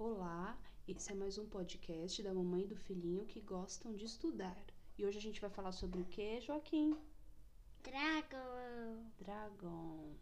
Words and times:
Olá, 0.00 0.56
esse 0.86 1.10
é 1.10 1.14
mais 1.16 1.38
um 1.38 1.46
podcast 1.48 2.22
da 2.22 2.32
mamãe 2.32 2.62
e 2.62 2.68
do 2.68 2.76
filhinho 2.76 3.26
que 3.26 3.40
gostam 3.40 3.96
de 3.96 4.04
estudar. 4.04 4.64
E 4.96 5.04
hoje 5.04 5.18
a 5.18 5.20
gente 5.20 5.40
vai 5.40 5.50
falar 5.50 5.72
sobre 5.72 6.00
o 6.00 6.04
que, 6.04 6.40
Joaquim? 6.40 6.96
Dragon. 7.82 9.10
Dragon. 9.18 10.14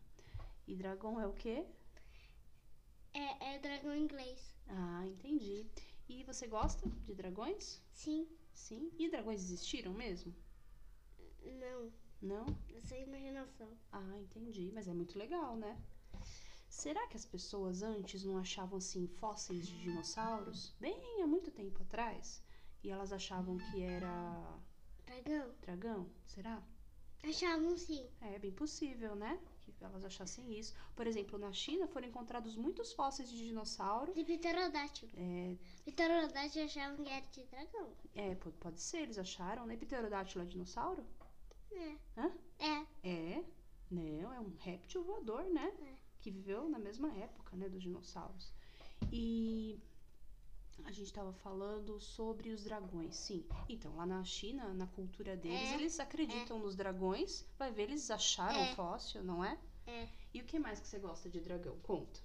E 0.66 0.74
dragon 0.74 1.20
é 1.20 1.26
o 1.26 1.34
quê? 1.34 1.66
É, 3.12 3.54
é 3.54 3.58
dragão 3.58 3.94
em 3.94 4.04
inglês. 4.04 4.56
Ah, 4.66 5.06
entendi. 5.06 5.66
E 6.08 6.24
você 6.24 6.46
gosta 6.46 6.88
de 7.04 7.12
dragões? 7.12 7.82
Sim. 7.92 8.26
Sim. 8.54 8.90
E 8.98 9.10
dragões 9.10 9.42
existiram 9.42 9.92
mesmo? 9.92 10.34
Não. 11.44 11.92
Não? 12.22 12.46
É 12.90 13.02
imaginação. 13.02 13.76
Ah, 13.92 14.18
entendi. 14.20 14.70
Mas 14.72 14.88
é 14.88 14.94
muito 14.94 15.18
legal, 15.18 15.54
né? 15.54 15.78
Será 16.76 17.06
que 17.06 17.16
as 17.16 17.24
pessoas 17.24 17.82
antes 17.82 18.22
não 18.22 18.36
achavam 18.36 18.76
assim 18.76 19.06
fósseis 19.06 19.66
de 19.66 19.78
dinossauros? 19.78 20.74
Bem 20.78 21.22
há 21.22 21.26
muito 21.26 21.50
tempo 21.50 21.82
atrás. 21.82 22.42
E 22.84 22.90
elas 22.90 23.12
achavam 23.14 23.56
que 23.56 23.82
era 23.82 24.58
Dragão? 25.06 25.54
dragão? 25.62 26.10
Será? 26.26 26.62
Achavam 27.24 27.78
sim. 27.78 28.06
É 28.20 28.38
bem 28.38 28.52
possível, 28.52 29.16
né? 29.16 29.40
Que 29.64 29.82
elas 29.82 30.04
achassem 30.04 30.52
isso. 30.58 30.74
Por 30.94 31.06
exemplo, 31.06 31.38
na 31.38 31.50
China 31.52 31.88
foram 31.88 32.08
encontrados 32.08 32.56
muitos 32.56 32.92
fósseis 32.92 33.30
de 33.30 33.38
dinossauro. 33.38 34.12
De 34.12 34.22
pterodátilo. 34.24 35.10
É, 35.16 35.56
Pterodátilo 35.90 36.64
achavam 36.66 36.96
que 37.04 37.10
era 37.10 37.26
de 37.26 37.42
dragão. 37.44 37.90
é, 38.14 38.34
po- 38.34 38.52
pode 38.52 38.80
ser, 38.82 38.98
eles 38.98 39.16
acharam, 39.18 39.64
né? 39.66 39.76
Pterodátilo 39.78 40.44
é 40.44 40.46
dinossauro? 40.46 41.04
É. 41.72 41.96
Hã? 42.18 42.32
É. 42.58 42.86
É. 43.02 43.44
Não, 43.90 44.32
é 44.32 44.40
um 44.40 44.54
réptil 44.58 45.02
voador, 45.04 45.42
né? 45.46 45.72
É. 45.80 45.95
Que 46.26 46.30
viveu 46.32 46.68
na 46.68 46.80
mesma 46.80 47.08
época, 47.18 47.56
né, 47.56 47.68
dos 47.68 47.80
dinossauros. 47.80 48.52
E 49.12 49.78
a 50.84 50.90
gente 50.90 51.04
estava 51.06 51.32
falando 51.32 52.00
sobre 52.00 52.50
os 52.50 52.64
dragões, 52.64 53.14
sim. 53.14 53.46
Então, 53.68 53.94
lá 53.94 54.04
na 54.04 54.24
China, 54.24 54.74
na 54.74 54.88
cultura 54.88 55.36
deles, 55.36 55.70
É, 55.70 55.74
eles 55.76 56.00
acreditam 56.00 56.58
nos 56.58 56.74
dragões. 56.74 57.46
Vai 57.56 57.70
ver, 57.70 57.84
eles 57.84 58.10
acharam 58.10 58.58
É. 58.58 58.74
fóssil, 58.74 59.22
não 59.22 59.44
é? 59.44 59.56
É. 59.86 60.08
E 60.34 60.40
o 60.40 60.44
que 60.44 60.58
mais 60.58 60.80
que 60.80 60.88
você 60.88 60.98
gosta 60.98 61.28
de 61.30 61.38
dragão? 61.40 61.78
Conta. 61.84 62.18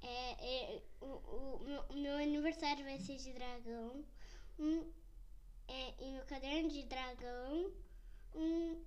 É, 0.00 0.76
é, 0.76 0.82
o, 1.00 1.06
o, 1.06 1.64
meu- 1.64 1.82
o 1.90 1.96
meu 1.96 2.16
aniversário 2.18 2.84
vai 2.84 3.00
ser 3.00 3.16
de 3.16 3.32
dragão. 3.32 4.04
Um, 4.56 4.88
é, 5.66 5.94
e 6.04 6.12
meu 6.12 6.24
caderno 6.26 6.68
de 6.68 6.84
dragão. 6.84 7.72
Um, 8.36 8.80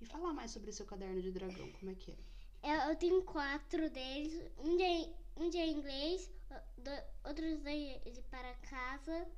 E 0.00 0.06
falar 0.06 0.32
mais 0.32 0.50
sobre 0.50 0.72
seu 0.72 0.86
caderno 0.86 1.20
de 1.20 1.30
dragão, 1.30 1.70
como 1.72 1.90
é 1.90 1.94
que 1.94 2.12
é? 2.12 2.16
eu, 2.62 2.90
eu 2.90 2.96
tenho 2.96 3.22
quatro 3.22 3.88
deles. 3.90 4.50
Um 4.58 4.76
de, 4.76 5.14
um 5.36 5.48
de 5.50 5.58
inglês, 5.58 6.30
o- 6.50 6.80
do- 6.82 7.28
outros 7.28 7.58
dois 7.60 8.14
de 8.14 8.22
para 8.30 8.54
casa. 8.56 9.28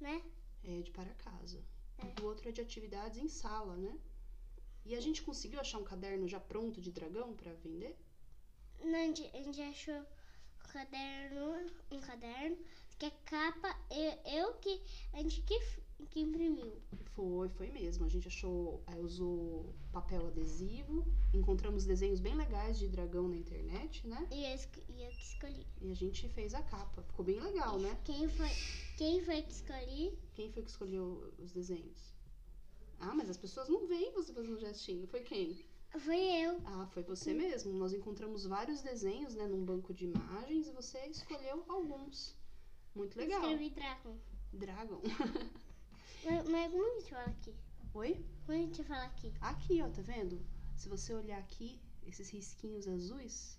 Né? 0.00 0.22
É 0.64 0.80
de 0.80 0.90
para 0.90 1.12
casa. 1.14 1.62
É. 1.98 2.20
O 2.20 2.24
outro 2.26 2.48
é 2.48 2.52
de 2.52 2.60
atividades 2.60 3.18
em 3.18 3.28
sala, 3.28 3.76
né? 3.76 3.96
E 4.84 4.94
a 4.96 5.00
gente 5.00 5.22
conseguiu 5.22 5.60
achar 5.60 5.78
um 5.78 5.84
caderno 5.84 6.26
já 6.26 6.40
pronto 6.40 6.80
de 6.80 6.90
dragão 6.90 7.34
para 7.34 7.52
vender? 7.54 7.96
Não, 8.82 8.98
a 8.98 9.04
gente, 9.06 9.24
a 9.36 9.42
gente 9.42 9.60
achou 9.62 9.94
um 10.00 10.68
caderno, 10.72 11.70
um 11.90 12.00
caderno, 12.00 12.58
que 12.98 13.06
é 13.06 13.10
capa, 13.24 13.78
eu, 13.90 14.32
eu 14.32 14.54
que, 14.54 14.82
a 15.12 15.18
gente 15.22 15.40
que, 15.42 15.54
que 16.06 16.20
imprimiu. 16.20 16.72
Foi, 17.14 17.48
foi 17.50 17.70
mesmo. 17.70 18.04
A 18.04 18.08
gente 18.08 18.28
achou, 18.28 18.82
aí 18.86 19.00
usou 19.00 19.74
papel 19.92 20.26
adesivo, 20.26 21.06
encontramos 21.32 21.84
desenhos 21.84 22.20
bem 22.20 22.34
legais 22.34 22.78
de 22.78 22.88
dragão 22.88 23.28
na 23.28 23.36
internet, 23.36 24.06
né? 24.06 24.26
E 24.30 24.44
eu, 24.44 24.58
e 24.96 25.02
eu 25.02 25.10
que 25.10 25.22
escolhi. 25.22 25.66
E 25.80 25.90
a 25.90 25.94
gente 25.94 26.28
fez 26.30 26.54
a 26.54 26.62
capa. 26.62 27.02
Ficou 27.02 27.24
bem 27.24 27.40
legal, 27.40 27.78
né? 27.78 27.98
Quem 28.04 28.28
foi, 28.28 28.50
quem 28.96 29.22
foi 29.22 29.42
que 29.42 29.52
escolhi? 29.52 30.18
Quem 30.34 30.50
foi 30.50 30.62
que 30.62 30.70
escolheu 30.70 31.32
os 31.38 31.52
desenhos? 31.52 32.12
Ah, 32.98 33.14
mas 33.14 33.28
as 33.28 33.36
pessoas 33.36 33.68
não 33.68 33.86
veem 33.86 34.12
você 34.12 34.32
fazendo 34.32 34.58
gestinho. 34.58 35.06
Foi 35.06 35.20
quem? 35.20 35.64
Foi 35.98 36.16
eu. 36.16 36.60
Ah, 36.64 36.86
foi 36.86 37.02
você 37.02 37.34
mesmo. 37.34 37.72
Nós 37.72 37.92
encontramos 37.92 38.46
vários 38.46 38.80
desenhos, 38.80 39.34
né, 39.34 39.46
num 39.46 39.64
banco 39.64 39.92
de 39.92 40.04
imagens 40.06 40.68
e 40.68 40.72
você 40.72 40.98
escolheu 41.06 41.64
alguns. 41.68 42.34
Muito 42.94 43.18
legal. 43.18 43.42
Escrevi 43.42 43.70
Dragon. 43.70 44.16
Dragon. 44.52 45.02
Mas, 46.24 46.48
mas 46.48 46.70
como 46.70 46.86
a 46.86 47.00
gente 47.00 47.10
fala 47.10 47.24
aqui? 47.24 47.54
Oi? 47.94 48.26
Como 48.46 48.58
a 48.58 48.60
gente 48.60 48.84
fala 48.84 49.04
aqui? 49.04 49.34
Aqui, 49.40 49.82
ó, 49.82 49.88
tá 49.88 50.02
vendo? 50.02 50.40
Se 50.76 50.88
você 50.88 51.12
olhar 51.12 51.38
aqui, 51.38 51.80
esses 52.06 52.30
risquinhos 52.30 52.86
azuis, 52.86 53.58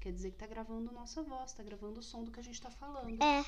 quer 0.00 0.12
dizer 0.12 0.32
que 0.32 0.38
tá 0.38 0.46
gravando 0.46 0.92
nossa 0.92 1.22
voz, 1.22 1.52
tá 1.52 1.62
gravando 1.62 2.00
o 2.00 2.02
som 2.02 2.24
do 2.24 2.32
que 2.32 2.40
a 2.40 2.42
gente 2.42 2.60
tá 2.60 2.70
falando. 2.70 3.22
É, 3.22 3.44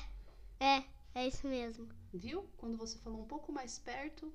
é, 0.59 0.83
é 1.15 1.27
isso 1.27 1.47
mesmo. 1.47 1.89
Viu? 2.13 2.47
Quando 2.57 2.77
você 2.77 2.97
falou 2.99 3.21
um 3.21 3.27
pouco 3.27 3.51
mais 3.51 3.77
perto, 3.77 4.33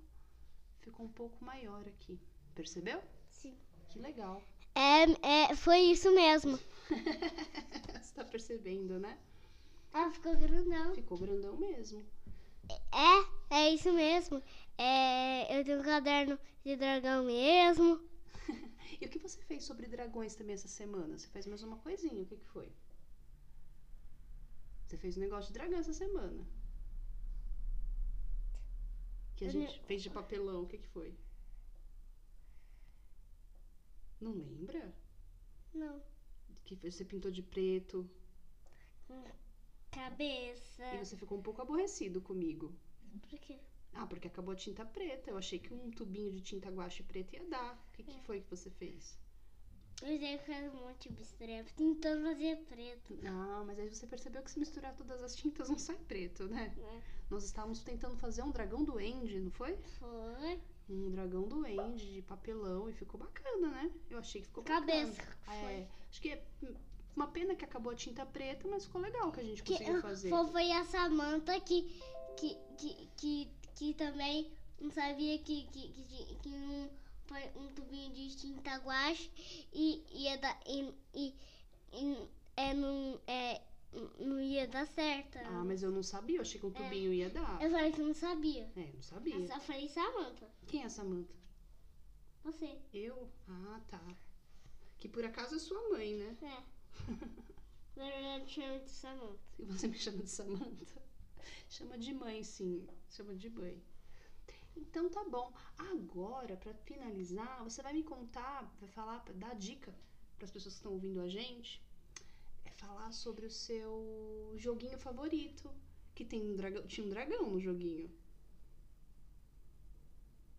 ficou 0.81 1.07
um 1.07 1.13
pouco 1.13 1.43
maior 1.45 1.87
aqui. 1.89 2.21
Percebeu? 2.55 3.03
Sim. 3.31 3.57
Que 3.89 3.99
legal. 3.99 4.43
É, 4.75 5.05
é, 5.27 5.57
foi 5.57 5.79
isso 5.79 6.15
mesmo. 6.15 6.59
você 8.03 8.15
tá 8.15 8.25
percebendo, 8.25 8.99
né? 8.99 9.19
Ah, 9.93 10.11
ficou 10.11 10.37
grandão. 10.37 10.95
Ficou 10.95 11.17
grandão 11.17 11.57
mesmo. 11.57 12.05
É, 12.71 13.57
é 13.57 13.71
isso 13.71 13.93
mesmo. 13.93 14.43
É, 14.79 15.59
eu 15.59 15.65
tenho 15.65 15.81
um 15.81 15.85
caderno 15.85 16.39
de 16.65 16.77
dragão 16.77 17.25
mesmo. 17.25 18.01
E 19.01 19.07
o 19.07 19.09
que 19.09 19.19
você 19.19 19.41
fez 19.43 19.65
sobre 19.65 19.87
dragões 19.89 20.35
também 20.35 20.55
essa 20.55 20.69
semana? 20.69 21.19
Você 21.19 21.27
fez 21.29 21.47
mais 21.47 21.63
uma 21.63 21.77
coisinha, 21.79 22.23
o 22.23 22.27
que, 22.27 22.37
que 22.37 22.47
foi? 22.47 22.73
Você 24.87 24.97
fez 24.97 25.17
um 25.17 25.21
negócio 25.21 25.53
de 25.53 25.59
dragão 25.59 25.79
essa 25.79 25.93
semana. 25.93 26.47
Que 29.37 29.45
a 29.45 29.49
Eu 29.49 29.53
gente 29.53 29.81
fez 29.81 30.03
de 30.03 30.11
papelão, 30.11 30.63
o 30.63 30.67
que, 30.67 30.79
que 30.79 30.87
foi? 30.89 31.15
Não 34.21 34.33
lembra? 34.33 34.95
Não. 35.75 36.03
Que 36.65 36.77
você 36.77 37.05
pintou 37.05 37.31
de 37.31 37.43
preto 37.43 38.09
Cabeça. 39.95 40.95
e 40.95 40.99
você 40.99 41.17
ficou 41.17 41.39
um 41.39 41.43
pouco 41.43 41.63
aborrecido 41.63 42.21
comigo. 42.21 42.73
Por 43.29 43.39
quê? 43.39 43.59
Ah, 43.93 44.07
porque 44.07 44.27
acabou 44.29 44.53
a 44.53 44.57
tinta 44.57 44.85
preta. 44.85 45.31
Eu 45.31 45.39
achei 45.39 45.59
que 45.59 45.73
um 45.73 45.91
tubinho 45.91 46.31
de 46.31 46.41
tinta 46.41 46.69
guache 46.69 47.03
preta 47.03 47.37
ia 47.37 47.45
dar. 47.45 47.75
O 47.89 47.93
que, 47.93 48.03
que 48.03 48.21
foi 48.27 48.41
que 48.41 48.51
você 48.51 48.71
fez? 48.71 49.17
Eu 50.03 50.17
usei 50.17 50.39
um 50.69 50.75
monte 50.75 51.09
de 51.09 51.15
mistura 51.15 51.65
tentando 51.77 52.25
fazer 52.25 52.57
preto. 52.65 53.17
Ah, 53.25 53.63
mas 53.65 53.79
aí 53.79 53.89
você 53.89 54.07
percebeu 54.07 54.43
que 54.43 54.51
se 54.51 54.59
misturar 54.59 54.95
todas 54.97 55.23
as 55.23 55.37
tintas 55.37 55.69
não 55.69 55.79
sai 55.79 55.97
preto, 55.97 56.47
né? 56.49 56.75
Né? 56.77 57.03
Nós 57.31 57.45
estávamos 57.45 57.83
tentando 57.83 58.17
fazer 58.17 58.43
um 58.43 58.51
dragão 58.51 58.85
duende, 58.85 59.39
não 59.41 59.51
foi? 59.53 59.77
Foi. 59.99 60.61
Um 60.91 61.11
dragão 61.11 61.49
duende 61.49 62.13
de 62.15 62.23
papelão 62.23 62.91
e 62.91 62.93
ficou 62.93 63.19
bacana, 63.19 63.71
né? 63.71 63.91
Eu 64.11 64.19
achei 64.19 64.43
que 64.43 64.49
ficou 64.49 64.65
Cabeça. 64.65 65.23
bacana. 65.23 65.37
Foi. 65.45 65.73
É, 65.73 65.89
acho 66.11 66.21
que 66.21 66.29
é 66.31 66.45
uma 67.17 67.29
pena 67.29 67.55
que 67.55 67.65
acabou 67.65 67.93
a 67.93 67.97
tinta 67.97 68.27
preta, 68.27 68.67
mas 68.69 68.85
ficou 68.85 69.01
legal 69.01 69.31
que 69.31 69.41
a 69.41 69.45
gente 69.45 69.63
Que, 69.63 69.73
conseguiu 69.73 70.03
fazer. 70.03 70.31
foi, 70.31 70.73
a 70.73 70.85
Samanta 70.85 71.61
que, 71.61 71.83
que, 72.37 72.57
que, 72.79 73.09
que, 73.17 73.51
que 73.75 73.95
também 73.95 74.51
não 74.81 74.91
sabia 74.91 75.39
que, 75.39 75.65
que, 75.69 75.89
que, 75.89 76.03
que, 76.05 76.35
que 76.37 76.49
não 76.49 76.91
foi 77.27 77.43
um 77.57 77.69
tubinho 77.69 78.13
de 78.13 78.37
tinta 78.37 78.77
guache 78.79 79.31
e 79.73 80.05
ia 80.11 80.37
dar. 80.39 80.59
E, 80.67 80.93
e, 81.15 81.35
e, 81.93 82.29
é, 82.57 82.75
não, 82.75 83.21
é, 83.27 83.63
não 84.19 84.41
ia 84.41 84.67
dar 84.67 84.87
certo. 84.87 85.39
Ah, 85.39 85.65
mas 85.65 85.83
eu 85.83 85.91
não 85.91 86.03
sabia, 86.03 86.37
eu 86.39 86.43
achei 86.43 86.61
que 86.61 86.67
um 86.67 86.71
tubinho 86.73 87.13
ia 87.13 87.31
dar. 87.31 87.63
Eu 87.63 87.71
falei 87.71 87.93
que 87.93 88.01
eu 88.01 88.07
não 88.07 88.15
sabia. 88.15 88.71
É, 88.77 88.91
não 88.93 89.03
sabia. 89.03 89.37
Eu 89.37 89.47
só 89.47 89.61
falei 89.61 89.89
Samanta. 89.89 90.51
Quem 90.67 90.83
é 90.83 90.87
a 90.87 90.91
Samanta? 90.91 91.35
Você. 92.43 92.77
Eu? 92.93 93.31
Ah, 93.49 93.81
tá. 93.89 94.01
Que 94.99 95.09
por 95.09 95.25
acaso 95.25 95.57
é 95.57 95.59
sua 95.59 95.89
mãe, 95.91 96.15
né? 96.15 96.37
É. 96.43 96.74
Na 97.97 98.05
verdade, 98.05 98.51
chama 98.51 98.79
de 98.81 98.91
Samanta. 98.91 99.41
E 99.59 99.65
você 99.65 99.87
me 99.89 99.99
chama 99.99 100.23
de 100.23 100.31
Samanta? 100.31 101.03
Chama 101.69 101.99
de 101.99 102.13
mãe, 102.13 102.43
sim. 102.43 102.87
Chama 103.09 103.35
de 103.35 103.51
mãe. 103.51 103.83
Então 104.77 105.09
tá 105.09 105.25
bom. 105.25 105.53
Agora, 105.79 106.57
pra 106.57 106.75
finalizar, 106.75 107.63
você 107.63 107.83
vai 107.83 107.93
me 107.93 108.03
contar, 108.03 108.75
vai 108.81 108.89
falar, 108.89 109.25
dar 109.35 109.55
dica 109.55 109.95
para 110.37 110.45
as 110.45 110.51
pessoas 110.51 110.75
que 110.75 110.79
estão 110.81 110.93
ouvindo 110.93 111.21
a 111.21 111.29
gente, 111.29 111.83
é 112.65 112.71
falar 112.71 113.13
sobre 113.13 113.47
o 113.47 113.51
seu 113.51 114.53
joguinho 114.57 114.99
favorito, 114.99 115.71
que 116.15 116.25
tem 116.25 116.43
um 116.43 116.57
dragão, 116.57 116.87
tinha 116.87 117.07
um 117.07 117.11
dragão 117.11 117.51
no 117.51 117.61
joguinho. 117.61 118.11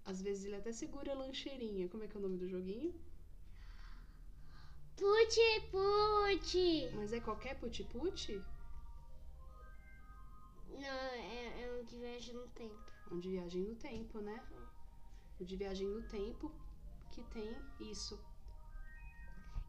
Às 0.05 0.21
vezes 0.21 0.45
ele 0.45 0.55
até 0.55 0.71
segura 0.71 1.11
a 1.11 1.15
lancheirinha. 1.15 1.89
Como 1.89 2.03
é 2.03 2.07
que 2.07 2.15
é 2.15 2.19
o 2.19 2.21
nome 2.21 2.37
do 2.37 2.47
joguinho? 2.47 2.93
Puti, 4.97 5.61
puti. 5.71 6.89
Mas 6.95 7.11
é 7.13 7.19
qualquer 7.19 7.59
puti-puti? 7.59 8.41
Não, 10.69 10.79
é, 10.79 11.63
é 11.63 11.79
um 11.79 11.83
de 11.83 11.97
viagem 11.97 12.33
no 12.35 12.47
tempo. 12.49 12.91
Um 13.11 13.19
de 13.19 13.29
viagem 13.29 13.61
no 13.63 13.75
tempo, 13.75 14.19
né? 14.19 14.43
O 15.39 15.43
de 15.45 15.55
viagem 15.55 15.87
no 15.87 16.01
tempo 16.03 16.51
que 17.11 17.23
tem 17.23 17.55
isso. 17.79 18.19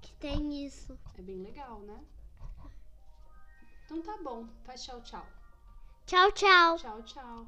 que 0.00 0.12
tem 0.14 0.64
isso. 0.64 0.99
É 1.19 1.23
bem 1.23 1.43
legal, 1.43 1.81
né? 1.81 2.05
Então 3.84 4.02
tá 4.02 4.17
bom. 4.22 4.49
Faz 4.64 4.82
tchau, 4.84 5.00
tchau. 5.02 5.26
Tchau, 6.06 6.32
tchau. 6.32 6.79
Tchau, 6.79 7.02
tchau. 7.02 7.46